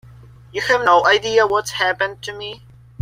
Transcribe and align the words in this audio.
You 0.51 0.61
have 0.61 0.83
no 0.83 1.05
idea 1.05 1.45
what's 1.45 1.73
happened 1.73 2.23
to 2.23 2.33
me. 2.33 2.63